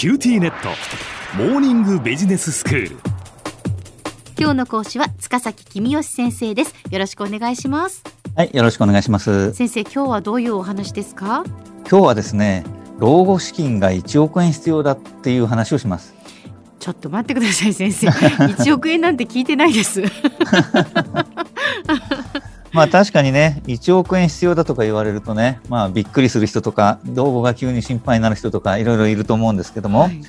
[0.00, 0.70] QTnet。
[1.36, 2.96] モーニングビジネススクール。
[4.38, 6.74] 今日の講師は塚崎君吉先生です。
[6.90, 8.02] よろしくお願いします。
[8.34, 9.52] はい、よろしくお願いします。
[9.52, 11.44] 先生今日はどういうお話ですか？
[11.86, 12.64] 今日はですね、
[12.98, 16.14] 老後資金が1億円必要だっていう話をします。
[16.78, 18.08] ちょっと待ってください先生。
[18.08, 20.02] 1億円なんて聞いてないです
[22.72, 30.20] まあ確かにね、1億円必要だとか言われるとね、まあびっくりする人とか、老後が急に心配になる人とか、いろいろいると思うんですけども、はい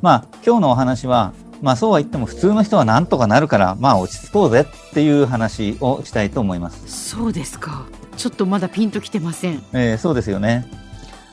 [0.00, 7.10] まあ今日のお話は、まあそうは言っても普通の人はなんとかなるから、まあ落ち着こうぜっていう話をしたいと思います。
[7.10, 10.66] そうですかちょっとまだピンときてませんえーそうですよね。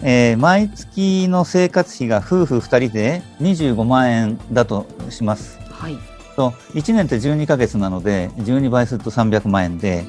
[0.02, 5.60] えー毎月の生活費が夫婦2人で25万円だとします。
[5.70, 5.98] はい
[6.36, 10.06] と1年って12ヶ月なので12倍すると300万円で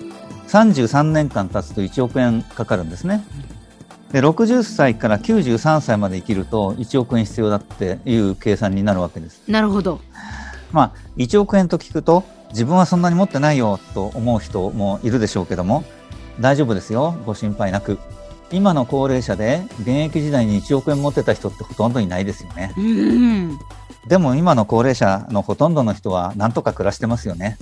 [0.48, 3.24] 33年間経つと1億円かかるんですね。
[4.12, 9.42] で60歳から93歳まで生きると1億円必要だっていう計算になるわけです。
[9.48, 10.00] なるほど
[10.72, 15.84] まあ1億円と聞くと自分はそんなに持ってないよと思う人もいるでしょうけども
[16.40, 17.98] 大丈夫ですよご心配なく。
[18.52, 22.72] 今の高齢者で現役時代に1億円持ってた人ってほとんどいないですよね。
[22.78, 23.58] うん
[24.06, 27.58] でも今の高齢者のほとんどの人は何とか暮らしてますよね。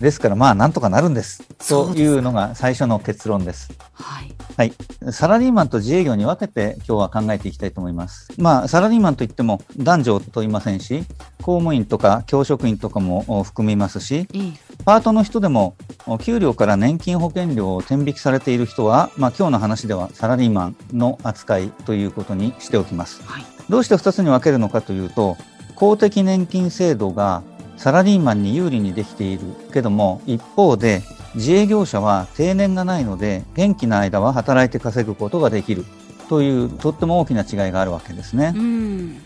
[0.00, 1.42] ですからまあなんとかなるんです。
[1.68, 3.72] というのが最初の結論です。
[3.92, 4.72] はいはい。
[5.10, 8.32] サラリーマンと自営業に分けて今日は考えていきたいと思います。
[8.38, 11.04] まあサラリーマンといっても男女と言いませんし、
[11.42, 14.52] 公務員とか教職員とかもお含みますし、ええ
[14.84, 23.22] パートの人でもお給料から年金保険料を天引きされている人は、まあ今日の話ではサラリーマンの扱いということにしておきます。
[23.24, 25.36] はいどうして2つに分けるのかというと
[25.74, 27.42] 公的年金制度が
[27.76, 29.40] サラリーマンに有利にできている
[29.72, 31.02] けども一方で
[31.34, 35.84] 自営業者は定年がないので元気な間は働いて稼ぐことができる
[36.28, 38.58] というとっても大きな違いがあるわけですねう。
[38.60, 39.22] ん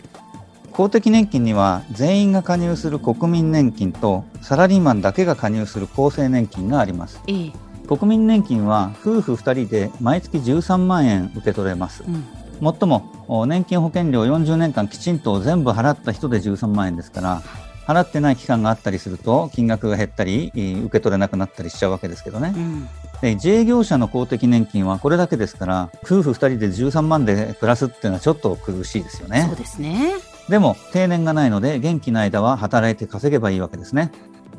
[0.71, 7.19] 公的年金には全員が加入する国民年金とサラリーマンだけが加入する厚生年金があります。
[7.27, 7.51] ええ
[7.87, 12.03] 国民年金は夫婦2人で毎月13万円受け取れます。
[12.07, 12.25] うん
[12.61, 17.41] もっともお年金保険料40年間きちんと全部払った人で13万円ですから
[17.91, 22.53] 払ってない期間があったりすると金額が減ったりえー受け取れなくなったりしちゃうわけですけどね。
[22.55, 22.89] うん。
[23.21, 29.45] で自営業者の公的年金はこれだけですから夫婦2人で13万で暮らすっていうのはちょっと苦しいですよね。
[29.47, 30.13] そうですね。
[30.49, 34.11] でも定年がないので元気な間は働いて稼げばいいわけですね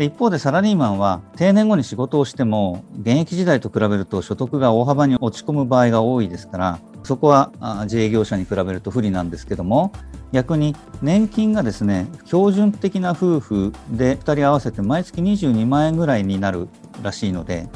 [0.04, 7.52] 一方でサラリーマンは定年後に仕事をしても現役時代と比べると所得が大幅に落ち込む場合が多いですからそこは
[7.84, 9.92] 自営業者に比べると不利なんですけども
[10.32, 16.68] 逆に年金がですね標準的な夫婦で2人合わせて毎月22万円ぐらいになる
[17.02, 17.68] らしいので、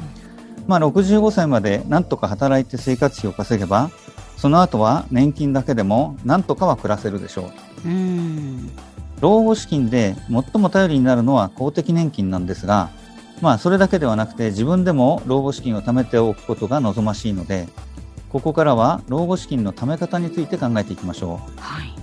[0.66, 3.90] まあ、65歳までなんとか働いて生活費を稼げば
[4.36, 7.50] その後は年金だけでもなんとかは暮らせるでしょ
[7.84, 7.88] う。
[7.88, 8.70] うん。
[9.20, 12.90] 老後資金で最も頼りになるのは公的年金なんですが、
[13.40, 17.68] まあそれだけではなくて自分でも老後資金を貯めておくことが望ましいので、
[18.30, 21.94] ここからは老後資金の貯め方について考えていきましょはい。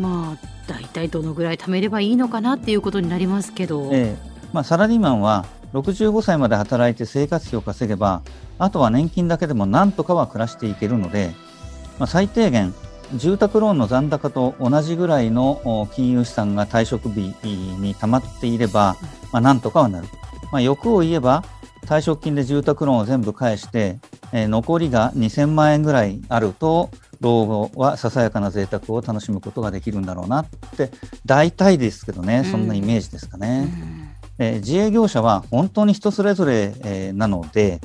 [0.00, 3.94] まあ大体どのぐらい貯めればいいのかなっていうことになりますけど、う。
[3.94, 4.32] ええ。
[4.52, 8.22] まあサラリーマンは65歳まで働いて生活費を稼げば、
[8.58, 11.32] あとは年金だけでもなんとかは暮らしていけるので、
[11.98, 12.74] まあ、最低限
[13.16, 18.96] 住宅ローンの残高と同じぐらいのお金融資産が退職日に溜まっていれば、
[19.32, 20.06] まあ、なんとかはなる。
[20.50, 21.44] まあ、欲を言えば
[21.86, 23.98] 退職金で住宅ローンを全部返して、
[24.32, 26.90] えー残りが2000万円ぐらいあると
[27.20, 30.46] 老後はささやかな贅沢を楽しむことができるんだろうなっ
[30.76, 30.90] て
[31.26, 33.64] 大体ですけどね、そんなイメージですかうね。
[33.64, 37.80] んえー自営業者は本当に人それぞれ、えーなので、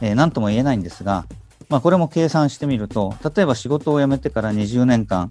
[0.00, 1.26] えー何とも言えないんですが、
[1.70, 5.30] まあ、これも計算してみると例えば仕事を辞めてから20年間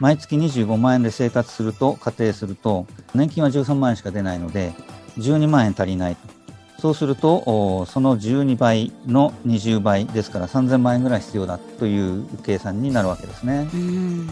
[0.00, 4.72] 毎月25万円で生活すると仮定すると年金は13万円しか出ないので
[5.16, 6.38] 12万円足りないと
[6.78, 13.68] そうするとおその12倍の20倍ですから3000万円ぐらい必要だという計算になるわけですね。
[13.74, 14.30] うん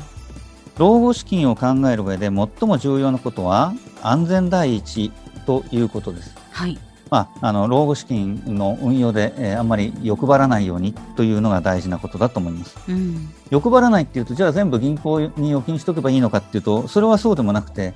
[0.79, 3.73] 老後資金を考える上で最も重要なことは
[4.03, 5.11] 安全第一
[5.47, 6.35] ということです。
[6.53, 6.79] はい
[7.11, 12.77] まあ、あの老後資金の運用で、えーあんまり欲張らないようにというのが大事なことだと思います。
[12.89, 17.95] うん欲張らないっていうと、じゃあ全部銀行に預金しとけばいいのかっていうと、それはそうでもなくて、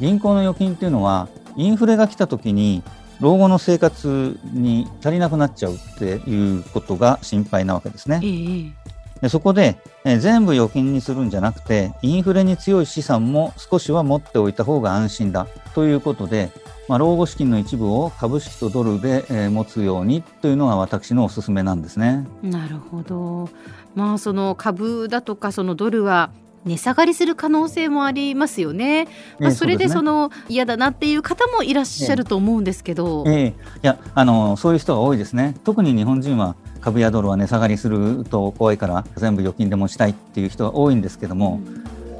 [0.00, 2.82] 銀行の預金っていうのは、インフレが来た時に、
[3.20, 8.20] 老後の生活に足りなくなっちゃうっていうことが心配なわけですね。
[8.22, 8.85] ええ
[9.20, 16.50] でそこで、えー全部預金にするんじゃなくて、インフレに強い資産も少しは持っておいた方が安心だということで、
[16.88, 22.26] まあ、老後資金の一部を株式とドルで、えー持つようにというのが私のおすすめなんですね。
[22.42, 23.48] なるほど。
[23.94, 26.30] まあその株だとかそのドルは
[26.66, 29.08] 値下がりする可能性もありますよね。
[29.38, 33.24] まあ、それでその嫌だなっていう方もいらっしゃると思うんですけど。
[33.26, 33.52] えええ、い
[33.82, 35.54] やあのそういう人が多いですね。
[35.64, 41.60] 特に日本人は株やドルは値下がりすると怖いから全部預金で持ちたいっていう人が多いんですけども、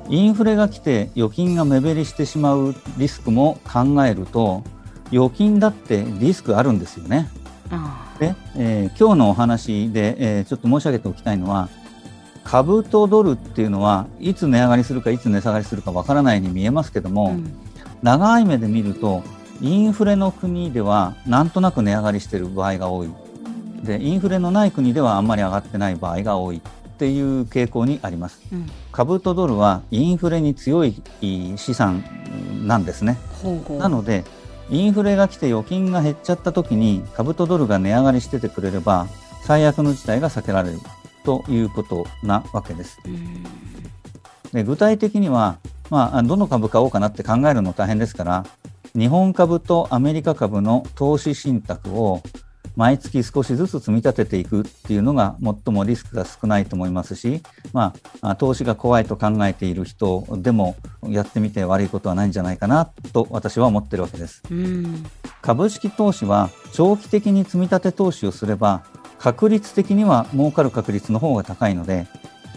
[0.08, 4.64] うん、インフレが来て預金が目減りしてしまうリスクも考えると
[5.12, 7.28] 預金だってリスクあるんですよね。
[8.18, 11.68] で、えー、今日のお話で、えー、ちょっと申し上げておきたいのは
[12.42, 17.56] 株とドルっていうのはいつ値上がりするかいつ値下がりするかわからないに見えますけども、うん、
[18.02, 19.22] 長い目で見ると
[19.60, 23.08] インフレの国ではなんとなく値上がりしている場合が多い
[23.86, 31.02] でインフレのない国ではあんまり上がってない場合が多いっていう傾向にあります、うん、株とドルはインフレに強い
[31.56, 32.04] 資産
[32.66, 33.18] なんですね。
[33.78, 34.24] なので
[34.68, 39.06] インフレが来て預金が減っちゃった時に株とドルが値上がりしててくれれば
[39.42, 40.80] 最悪の事態が避けられる
[41.24, 42.98] ということなわけです。
[44.52, 45.58] で具体的には、
[45.90, 48.46] まあ、どの株買おうかなって考えるの大変ですから
[48.94, 52.22] 日本株とアメリカ株の投資信託を
[52.76, 57.42] 毎月少しずつ積み立てていくっていうのが最もリスクが少ないと思いますし、
[57.72, 60.76] まあ、投資が怖いと考えている人でも
[61.08, 64.42] やってみて悪いことはないんじゃないかなと私は思ってるわけです。
[65.40, 68.84] 株式投資は長期的に積み立て投資をすれば
[69.18, 72.06] 確率的には儲かる確率の方が高いので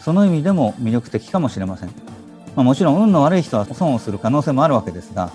[0.02, 1.90] その意味でも魅力的かもしれません。
[2.56, 5.32] まあ、もちろん運の悪い人は損をする可能性もあるわけですが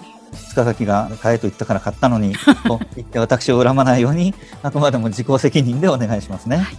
[0.51, 2.35] 塚崎が買えと言ったから買ったのに
[2.67, 6.59] と言って私を恨まないようにあくまでも自己責任でお願いしますね。
[6.59, 6.77] はい、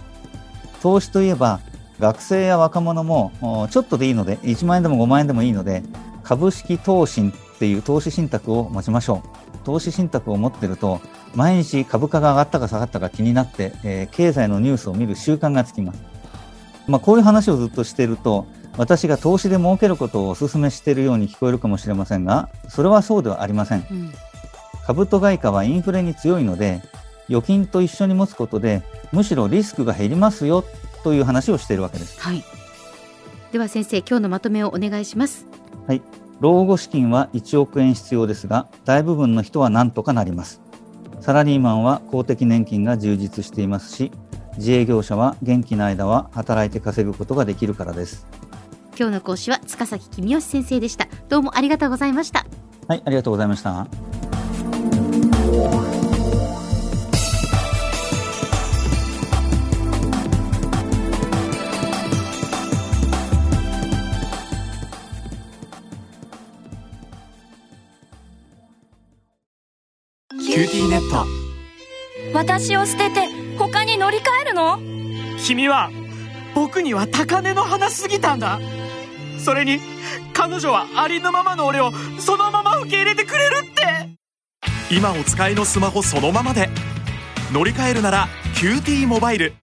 [0.82, 1.60] 投資といえば
[2.00, 3.32] 学生や若者も
[3.70, 5.82] ちょっとでいいので1万円でも5万円でもいいので
[6.22, 9.28] 株式投信っていう投資信託を持ちましょう。
[9.64, 11.00] 投資信託を持ってると
[11.34, 16.02] 毎日株価が上がったか下がったか気になって、えー、経済のニュースを見る習慣がつきます。
[16.86, 18.46] まあ、こういう話をずっとしていると
[18.76, 23.86] 私が投資で儲けることをお勧めしているように聞こえるかもしれませんが、それはそうではありません。
[23.90, 24.12] うん、
[24.86, 26.82] 株と外貨はインフレに強いので、
[27.28, 28.82] 預金と一緒に持つことで、
[29.12, 30.64] むしろリスクが減りますよ
[31.02, 32.20] という話をしているわけです。
[32.20, 32.44] はい。
[33.52, 35.46] では先生、今日のまとめをお願いします。
[35.86, 36.02] はい。
[36.40, 40.60] 老後資金は1億円必要ですが、大部分の人は何とかなります。
[41.20, 44.12] サラリーマンは公的年金が充実していますし、
[44.58, 48.26] 自営業者は元気な間は働いて稼ぐことができるからです。
[48.98, 51.06] 今日の講師は塚崎君吉先生でした。
[51.28, 52.46] どうもありがとうございました。
[52.88, 53.86] はいありがとうございました。
[70.30, 71.26] QTnet。
[72.32, 73.26] 私を捨てて
[73.58, 74.78] 他に乗り換えるの？
[75.44, 75.90] 君は
[76.54, 78.58] 僕には高嶺の花すぎたんだ
[79.46, 79.78] それに
[80.34, 84.92] 彼女はありのままの俺をそのまま受け入れてくれるって。
[84.92, 86.68] 今お使いのスマホそのままで。
[87.52, 88.26] 乗り換えるなら
[88.56, 89.54] QT モバイル。